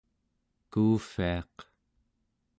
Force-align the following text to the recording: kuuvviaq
kuuvviaq 0.71 1.55